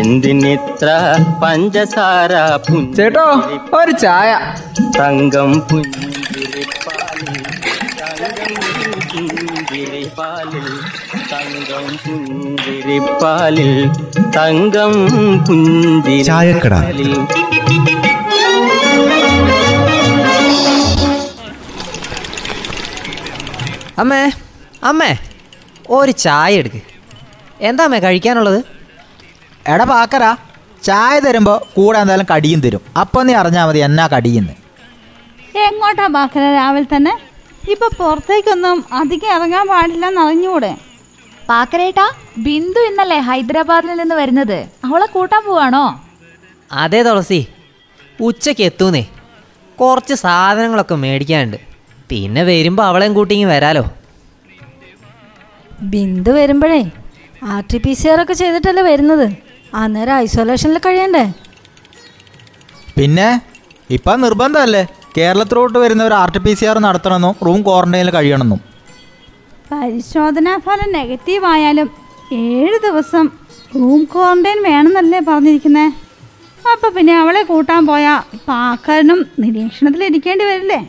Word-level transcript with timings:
എന്തിനിത്ര 0.00 0.88
പഞ്ചസാര 1.42 2.32
ചേട്ടോ 2.96 3.26
ഒരു 3.78 3.92
ചായ. 4.04 4.30
തങ്കം 4.98 5.50
പുഞ്ചിരിപ്പാലിൽ 5.68 7.40
തങ്കം 8.00 8.54
പുഞ്ചിരിപ്പാലിൽ 9.12 10.68
തങ്കം 11.32 11.86
പുഞ്ചിരിപ്പാലിൽ 12.04 13.72
തങ്കം 14.36 14.92
ചായക്കട. 16.30 16.74
പുഞ്ചിരിപ്പാലിൽ 16.74 17.12
അമ്മേ 24.02 24.20
അമ്മേ 24.88 25.12
ഒരു 25.96 26.12
ചായ 26.24 26.60
എടുക്ക്. 26.60 26.80
എന്താ 27.68 27.84
അമ്മേ 27.84 27.98
കഴിക്കാനുള്ളത്? 28.04 28.79
എടാ 29.72 29.84
പാക്കരാ 29.92 30.30
ചായ 30.86 31.14
തരുമ്പോൾ 31.24 31.58
കൂടെ 31.76 31.98
എന്തായാലും 32.02 32.26
കടിയും 32.32 32.60
തരും. 32.64 32.82
അപ്പൊ 33.02 33.18
നീ 33.28 33.32
അറിഞ്ഞാൽ 33.40 33.64
മതി 33.68 33.80
എന്നാ 33.88 34.04
കടിയെന്ന്. 34.14 34.54
എങ്ങോട്ടാ 35.66 36.06
ബാക്കര 36.16 36.44
രാവിലെ 36.58 36.88
തന്നെ? 36.92 37.14
ഇപ്പൊ 37.72 37.86
പുറത്തേക്കൊന്നും 37.98 38.78
അധികം 39.00 39.30
ഇറങ്ങാൻ 39.36 39.64
പാടില്ലെന്ന് 39.72 40.20
അറിഞ്ഞൂടെ? 40.24 40.72
പാക്കരേട്ടാ 41.48 42.06
ബിന്ദു 42.46 42.80
ഇന്നല്ലേ 42.88 43.18
ഹൈദരാബാദിൽ 43.28 43.96
നിന്ന് 44.00 44.16
വരുന്നത്. 44.20 44.58
അവളെ 44.86 45.06
കൂട്ടാൻ 45.14 45.42
പോവാണോ? 45.48 45.84
അതെ 46.82 47.00
തുളസി 47.08 47.40
ഉച്ചയ്ക്ക് 48.28 48.64
എത്തൂന്നേ. 48.68 49.04
കുറച്ച് 49.80 50.14
സാധനങ്ങളൊക്കെ 50.24 50.96
മേടിക്കാനുണ്ട്. 51.04 51.58
പിന്നെ 52.10 52.42
വരുമ്പോൾ 52.50 52.84
അവളെയും 52.90 53.12
കൂട്ടിങ്ങി 53.18 53.46
വരാലോ. 53.52 53.84
ബിന്ദു 55.92 56.30
വരുമ്പോഴേ 56.38 56.82
R 57.52 57.62
T 57.72 57.78
P 57.84 57.92
C 58.00 58.08
R 58.12 58.18
ഒക്കെ 58.22 58.34
ചെയ്തിട്ടല്ലേ 58.40 58.82
വരുന്നത്? 58.90 59.26
അന്നേരം 59.74 60.14
ഐസൊലേഷനിൽ 60.16 60.78
കഴിയണ്ടേ? 60.86 61.24
പിന്നെ 62.96 63.28
ഇപ്പം 63.90 64.20
നിർബന്ധമല്ലേ? 64.20 64.82
കേരളത്തിലോട്ട് 65.16 65.78
വരുന്നവർ 65.78 66.12
R 66.14 66.30
T 66.34 66.38
P 66.38 66.54
C 66.54 66.64
R 66.64 66.78
നടത്തണമെന്നും 66.78 67.34
റൂം 67.46 67.62
ക്വാറന്റൈനിൽ 67.62 68.10
കഴിയണമെന്നും. 68.10 68.60
പരിശോധനാ 69.72 70.58
ഫലം 70.58 70.92
നെഗറ്റീവ് 70.92 71.44
ആയാലും 71.44 71.90
ഏഴ് 72.32 72.78
ദിവസം 72.86 73.26
റൂം 73.74 74.04
ക്വാറന്റൈൻ 74.12 74.62
വേണമെന്നല്ലേ 74.62 75.20
പറഞ്ഞിരിക്കുന്നേ? 75.20 75.86
അപ്പൊ 76.72 76.88
പിന്നെ 76.88 77.14
അവളെ 77.20 77.42
കൂട്ടാൻ 77.42 77.86
പോയാ 77.86 78.22
പാക്കാരനും 78.48 79.26
നിരീക്ഷണത്തിൽ 79.42 80.04
ഇരിക്കേണ്ടി 80.04 80.44
വരില്ലേ? 80.44 80.80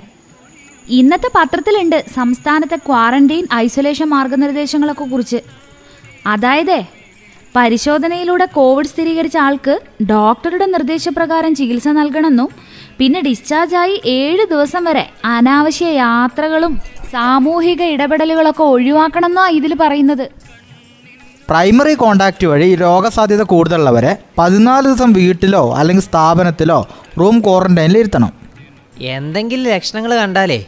ഇന്നത്തെ 0.99 1.29
പത്രത്തിലുണ്ട് 1.35 2.05
സംസ്ഥാനത്തെ 2.15 2.75
ക്വാറന്റൈൻ 2.75 3.47
ഐസൊലേഷൻ 3.53 4.09
മാർഗനിർദ്ദേശങ്ങളൊക്കെ 4.09 5.03
കുറിച്ച്. 5.03 5.39
അതായത് 6.27 7.00
പരിശോധനയിലൂടെ 7.55 8.45
കോവിഡ് 8.45 8.87
സ്ഥിരീകരിച്ച 8.87 9.37
ആൾക്ക് 9.37 9.79
ഡോക്ടറുടെ 10.03 10.65
നിർദ്ദേശപ്രകാരം 10.65 11.55
ചികിത്സ 11.55 11.87
നൽകണമെന്നും 11.87 12.49
പിന്നെ 12.97 13.21
ഡിസ്ചാർജായി 13.21 14.01
ഏഴ് 14.05 14.45
ദിവസം 14.49 14.83
വരെ 14.83 15.09
അനാവശ്യ 15.25 15.85
യാത്രകളും 15.85 16.81
സാമൂഹിക 17.11 17.81
ഇടപെടലുകളൊക്കെ 17.81 18.63
ഒഴിവാക്കണമെന്നോ 18.63 19.47
ഇതിൽ 19.47 19.75
പറയുന്നത്. 19.81 20.31
പ്രൈമറി 21.49 21.93
കോണ്ടാക്ട് 21.93 22.45
വഴി 22.45 22.75
രോഗസാധ്യത 22.75 23.43
കൂടുതലുള്ളവരെ 23.43 24.17
പതിനാല് 24.37 24.85
ദിവസം 24.85 25.13
വീട്ടിലോ 25.13 25.75
അല്ലെങ്കിൽ 25.75 26.03
സ്ഥാപനത്തിലോ 26.03 26.87
റൂം 27.19 27.39
ക്വാറന്റൈനിൽ 27.39 27.97
ഇരുത്തണം. 27.97 28.31
എന്തെങ്കിലും 28.99 29.71
ലക്ഷണങ്ങൾ 29.71 30.15
കണ്ടാലേ 30.15 30.65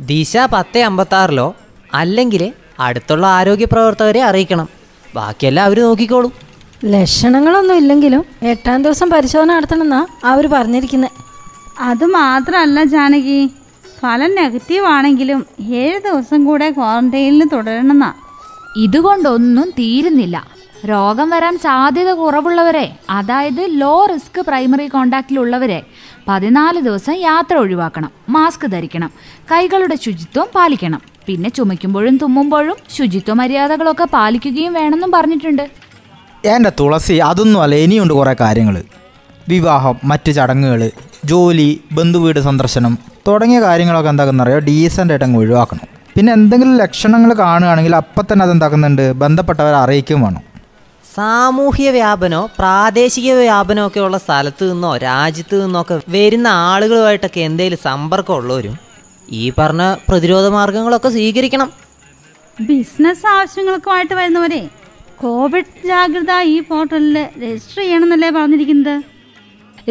ദിശ 0.00 0.36
പത്ത് 0.52 0.78
അമ്പത്താറിലോ 0.78 1.54
അല്ലെങ്കിൽ 1.94 2.52
അടുത്തുള്ള 2.80 3.26
ആരോഗ്യ 3.26 3.64
പ്രവർത്തകരെ 3.64 4.22
അറിയിക്കണം. 4.22 4.81
ബാക്കിയെല്ലാം 5.14 5.64
അവർ 5.66 5.80
നോക്കിക്കോളും. 5.80 6.32
ലക്ഷണങ്ങളൊന്നും 6.84 7.76
ഇല്ലെങ്കിലും 7.76 8.24
എട്ടാം 8.42 8.82
ദിവസം 8.82 9.10
പരിശോധന 9.10 9.54
നടത്തണമെന്നാ 9.54 10.06
അവർ 10.24 10.46
പറഞ്ഞിരിക്കുന്നത് 10.46 11.10
അത് 11.80 12.04
മാത്രമല്ല 12.04 12.84
ജാനകി. 12.84 13.46
ഫലം 14.00 14.34
നെഗറ്റീവ് 14.34 14.86
ആണെങ്കിലും 14.86 15.46
ഏഴ് 15.74 16.00
ദിവസം 16.00 16.44
കൂടെ 16.44 16.70
ക്വാറന്റൈനിൽ 16.70 17.48
തുടരണമെന്നാ. 17.48 18.12
ഇതുകൊണ്ടൊന്നും 18.76 19.70
തീരുന്നില്ല. 19.70 20.46
രോഗം 20.86 21.30
വരാൻ 21.30 21.58
സാധ്യത 21.58 22.12
കുറവുള്ളവരെ 22.12 22.96
അതായത് 23.10 23.66
ലോ 23.68 24.06
റിസ്ക് 24.14 24.40
പ്രൈമറി 24.40 24.86
കോണ്ടാക്റ്റിലുള്ളവരെ 24.86 25.82
പതിനാല് 26.28 26.80
ദിവസം 26.80 27.14
യാത്ര 27.14 27.56
ഒഴിവാക്കണം 27.56 28.10
മാസ്ക് 28.28 28.66
ധരിക്കണം 28.66 29.10
കൈകളുടെ 29.52 29.94
ശുചിത്വം 29.94 30.48
പാലിക്കണം. 30.54 31.11
പിന്നെ 31.26 31.48
ചുമയ്ക്കുമ്പോഴും 31.48 32.16
തുമ്മുമ്പോഴും 32.16 32.76
ശുചിത്വ 32.96 33.32
മര്യാദകളൊക്കെ 33.32 34.04
പാലിക്കുകയും 34.04 34.72
വേണമെന്നും 34.72 35.10
പറഞ്ഞിട്ടുണ്ട്. 35.12 35.64
എന്റെ 36.46 36.72
തുളസി 36.80 37.14
അതൊന്നും 37.14 37.62
അല്ല 37.62 37.74
ഇനിയുണ്ട് 37.74 38.14
കുറേ 38.14 38.34
കാര്യങ്ങൾ. 38.40 38.76
വിവാഹം 39.48 39.96
മറ്റ് 40.04 40.30
ചടങ്ങുകൾ 40.34 40.90
ജോലി 41.24 41.80
ബന്ധുവീട് 41.92 42.40
സന്ദർശനം 42.40 42.98
തുടങ്ങിയ 43.28 43.60
കാര്യങ്ങളൊക്കെ 43.60 44.10
എന്താക്കുന്നറിയോ 44.10 44.58
ഡീസന്റ് 44.58 45.12
ആയിട്ട് 45.12 45.24
അങ്ങ് 45.24 45.38
ഒഴിവാക്കണം. 45.38 45.86
പിന്നെ 46.16 46.32
എന്തെങ്കിലും 46.32 46.76
ലക്ഷണങ്ങൾ 46.76 47.30
കാണുകയാണെങ്കിൽ 47.34 47.96
അപ്പം 47.96 48.24
തന്നെ 48.32 48.42
അതെന്താക്കുന്നുണ്ട്? 48.46 49.12
ബന്ധപ്പെട്ടവരെ 49.12 49.76
അറിയിക്കുകയും 49.76 50.22
വേണം. 50.22 50.42
സാമൂഹ്യ 51.04 51.90
വ്യാപനോ 51.90 52.48
പ്രാദേശിക 52.58 53.32
വ്യാപനോ 53.32 53.86
ഒക്കെ 53.86 54.00
ഉള്ള 54.00 54.18
സ്ഥലത്ത് 54.18 54.72
നിന്നോ 54.72 54.96
രാജ്യത്ത് 54.96 55.64
നിന്നോ 55.64 55.80
ഒക്കെ 55.80 56.00
വരുന്ന 56.08 56.48
ആളുകളുമായിട്ടൊക്കെ 56.48 57.40
എന്തെങ്കിലും 57.40 57.80
സമ്പർക്കം 57.84 58.34
ഉള്ളവരും 58.34 58.76
ഈ 59.28 59.52
പറഞ്ഞ 59.58 59.96
പ്രതിരോധ 60.08 60.46
മാർഗങ്ങളൊക്കെ 60.46 61.08
സ്വീകരിക്കണം. 61.08 61.72
ബിസിനസ് 62.60 63.26
ആവശ്യങ്ങൾക്കുമായിട്ട് 63.26 64.14
വരുന്നവരെ 64.14 64.68
കോവിഡ് 65.16 65.86
ജാഗ്രത 65.86 66.32
ഈ 66.54 66.60
പോർട്ടലിൽ 66.60 67.18
രജിസ്റ്റർ 67.42 67.82
ചെയ്യണമെന്നല്ലേ 67.82 68.30
പറഞ്ഞിരിക്കുന്നത്? 68.30 69.02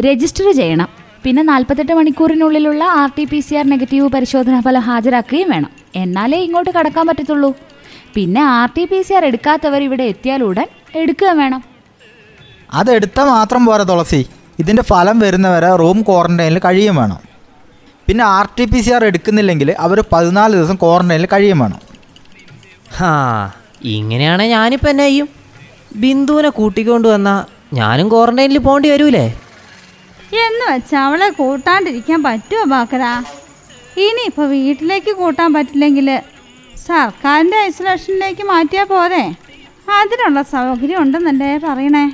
രജിസ്റ്റർ 0.06 0.52
ചെയ്യണം. 0.52 0.88
പിന്നെ 1.24 1.42
നാൽപ്പത്തെട്ട് 1.42 1.92
മണിക്കൂറിനുള്ളിലുള്ള 1.92 2.84
R 2.84 3.10
T 3.18 3.24
P 3.24 3.40
C 3.40 3.54
R 3.54 3.66
negative 3.70 4.08
പരിശോധനാ 4.08 4.60
ഫലം 4.60 4.80
ഹാജരാക്കുകയും 4.80 5.50
വേണം. 5.50 5.70
എന്നാലേ 5.96 6.38
ഇങ്ങോട്ട് 6.38 6.70
കടക്കാൻ 6.70 7.06
പറ്റത്തുള്ളൂ. 7.06 7.54
പിന്നെ 8.14 8.42
R 8.42 8.70
T 8.76 8.84
P 8.84 9.02
C 9.02 9.12
R 9.14 9.24
എടുക്കാത്തവർ 9.24 9.82
ഇവിടെ 9.82 10.04
എത്തിയാൽ 10.04 10.42
ഉടൻ 10.42 10.66
എടുക്കുക 10.94 11.30
വേണം. 11.30 11.64
അതെടുത്താൽ 12.72 13.24
മാത്രം 13.24 13.66
പോരാ 13.66 13.82
തുളസി. 13.82 14.26
ഇതിന്റെ 14.58 14.82
ഫലം 14.82 15.18
വരുന്നവരെ 15.18 15.76
റൂം 15.76 16.02
ക്വാറന്റൈനിൽ 16.02 16.58
കഴിയും 16.58 16.96
വേണം. 16.96 17.31
പിന്നെ 18.08 18.24
R 18.36 18.46
T 18.56 18.64
P 18.72 18.80
C 18.84 18.90
R 18.96 19.02
എടുക്കുന്നില്ലെങ്കിൽ 19.10 19.68
അവർ 19.86 19.98
പതിനാല് 20.12 20.52
ദിവസം 20.58 20.76
ക്വാറന്റൈനിൽ 20.82 21.26
കഴിയും 21.32 21.58
വേണം. 21.62 21.80
ഹാ 22.96 23.12
ഇങ്ങനെയാണെ 23.96 24.44
ഞാനിപ്പോൾ 24.56 24.90
എന്നെ 24.92 25.06
ചെയ്യും? 25.08 25.28
ബിന്ദുവിനെ 26.02 26.50
കൂട്ടിക്കൊണ്ട് 26.58 27.08
വന്നാൽ 27.14 27.40
ഞാനും 27.78 28.06
ക്വാറന്റൈനിൽ 28.12 28.58
പോകേണ്ടി 28.66 28.88
വരൂലേ? 28.92 29.24
എന്ന് 30.46 30.64
വെച്ചാൽ 30.72 31.00
അവളെ 31.06 31.28
കൂട്ടാണ്ടിരിക്കാൻ 31.38 32.20
പറ്റുമോ 32.26 32.64
ബാക്കര? 32.74 33.04
ഇനിയിപ്പോൾ 34.04 34.46
വീട്ടിലേക്ക് 34.54 35.12
കൂട്ടാൻ 35.20 35.48
പറ്റില്ലെങ്കിൽ 35.56 36.08
സർക്കാരിന്റെ 36.88 37.58
ഐസൊലേഷനിലേക്ക് 37.68 38.44
മാറ്റിയാൽ 38.52 38.86
പോരെ? 38.92 39.24
അതിനുള്ള 39.98 40.42
സൗകര്യം 40.54 40.98
ഉണ്ടെന്നല്ലേ 41.02 41.50
പറയണേ. 41.66 42.04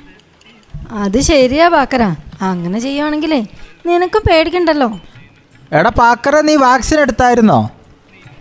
അത് 1.03 1.19
ശരിയാ 1.31 1.67
പാക്കര 1.75 2.03
അങ്ങനെ 2.49 2.79
ചെയ്യുവാണെങ്കിലേ 2.87 3.41
നിനക്കും 3.89 4.23
പേടിക്കണ്ടല്ലോ. 4.29 4.89
എടാ 5.73 5.91
പാക്കറ 5.91 6.41
നീ 6.41 6.57
വാക്സിൻ 6.57 7.01
എടുത്തായിരുന്നോ? 7.01 7.71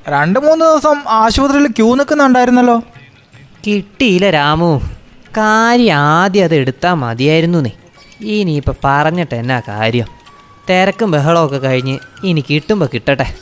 രണ്ട് 0.07 0.39
മൂന്ന് 0.39 0.65
ദിവസം 0.65 1.03
ആശുപത്രിയിൽ 1.09 1.67
ക്യൂ 1.67 1.95
നിൽക്കുന്നുണ്ടായിരുന്നല്ലോ. 1.95 2.83
കിട്ടിയില്ല 3.67 4.29
രാമു. 4.29 4.81
കാര്യം 5.37 5.95
ആദ്യം 5.95 6.43
അത് 6.43 6.55
എടുത്താൽ 6.55 6.93
മതിയായിരുന്നു 6.93 7.59
നീ. 7.59 7.69
ഇനിയിപ്പോൾ 8.21 8.75
പറഞ്ഞിട്ട് 8.83 9.35
എന്നാ 9.35 9.61
കാര്യം? 9.67 10.07
തിരക്കും 10.69 11.11
ബഹളമൊക്കെ 11.11 11.57
കഴിഞ്ഞ് 11.57 11.99
ഇനി 12.23 12.43
കിട്ടുമ്പോൾ 12.49 12.89
കിട്ടട്ടെ. 12.93 13.35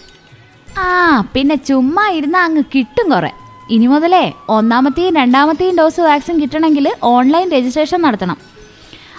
ആ 0.79 1.21
പിന്നെ 1.33 1.55
ചുമ്മാ 1.55 2.09
ഇരുന്ന 2.09 2.37
അങ്ങ് 2.37 2.63
കിട്ടും 2.75 3.09
കുറെ. 3.09 3.31
ഇനി 3.69 3.87
മുതലേ 3.87 4.33
ഒന്നാമത്തെയും 4.49 5.15
രണ്ടാമത്തെയും 5.15 5.77
ഡോസ് 5.77 5.99
വാക്സിൻ 5.99 6.41
കിട്ടണമെങ്കിൽ 6.41 6.93
ഓൺലൈൻ 7.03 7.51
രജിസ്ട്രേഷൻ 7.51 8.01
നടത്തണം. 8.01 8.37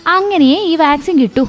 അങ്ങനെയേ 0.06 0.58
ഈ 0.62 0.76
വാക്സിൻ 0.76 1.20
കിട്ടൂ. 1.20 1.48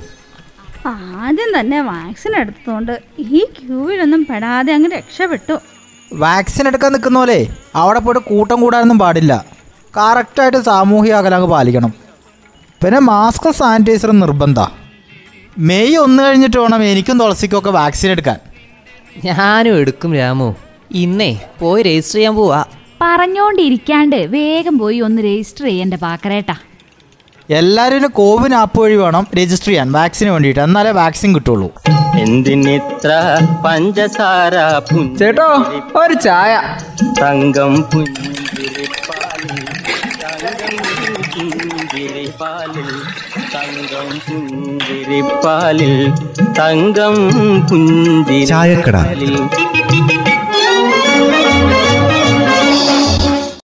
ആദ്യം 0.88 1.60
തന്നെ 1.60 1.82
വാക്സിൻ 1.82 2.36
എടുത്തതുകൊണ്ട് 2.36 3.02
ഈ 3.20 3.46
ക്യൂവിലൊന്നും 3.46 4.28
പെടാതെ 4.30 4.74
അങ്ങ് 4.74 4.90
രക്ഷപ്പെട്ടു. 4.92 5.60
വാക്സിൻ 6.14 6.68
എടുക്കാൻ 6.68 6.92
നിൽക്കുന്ന 6.94 7.20
പോലെ 7.20 7.48
അവിടെ 7.76 8.00
പോയിട്ട് 8.00 8.30
കൂട്ടം 8.30 8.62
കൂടാനൊന്നും 8.62 9.00
പാടില്ല. 9.00 9.46
കറക്റ്റായിട്ട് 9.98 10.58
സാമൂഹിക 10.58 11.14
അകലം 11.14 11.36
അങ്ങ് 11.36 11.50
പാലിക്കണം. 11.50 11.94
പിന്നെ 12.84 13.00
മാസ്കും 13.00 13.54
സാനിറ്റൈസറും 13.54 14.20
നിർബന്ധ. 14.20 14.60
മെയ് 15.58 15.98
ഒന്ന് 15.98 16.24
കഴിഞ്ഞിട്ട് 16.24 16.58
വേണം 16.58 16.84
എനിക്കും 16.84 17.20
തുളസിക്കൊക്കെ 17.20 17.70
വാക്സിൻ 17.70 18.10
എടുക്കാൻ. 18.10 18.40
ഞാനും 19.26 19.76
എടുക്കും 19.78 20.16
രാമു. 20.16 20.56
ഇന്നേ 20.92 21.40
പോയി 21.60 21.84
രജിസ്റ്റർ 21.84 22.18
ചെയ്യാൻ 22.18 22.36
പോവാ. 22.36 22.66
പറഞ്ഞോണ്ടിരിക്കാണ്ട് 23.02 24.16
വേഗം 24.16 24.78
പോയി 24.78 25.00
ഒന്ന് 25.00 25.22
രജിസ്റ്റർ 25.22 25.66
ചെയ്യന്റെ 25.66 25.98
പാക്കരേട്ടാ 25.98 26.56
എല്ലാവരും 27.50 28.10
കോവിൻ 28.10 28.54
ആപ്പ് 28.54 28.80
വഴി 28.82 28.96
വേണം 28.96 29.28
രജിസ്റ്റർ 29.38 29.68
ചെയ്യാൻ 29.68 29.92
വാക്സിന് 29.92 30.30
വേണ്ടിയിട്ട്. 30.30 30.60
എന്നാലേ 30.60 30.92
വാക്സിൻ 30.92 31.36
കിട്ടുള്ളൂ. 31.36 31.72
എന്തിനിത്ര 32.20 33.12
പഞ്ചസാര 33.66 34.56
ചേട്ടോ 35.20 35.48
ഒരു 35.96 36.14
ചായ. 36.14 36.62
തങ്കം 37.22 37.76
പുഞ്ചിരിപ്പാലിൽ 37.82 38.50
തങ്കം 43.54 44.10
പുഞ്ചിരിപ്പാലിൽ 44.28 45.96
തങ്കം 46.60 47.16
പുഞ്ചിരി 47.68 48.46
ചായക്കട. 48.46 48.98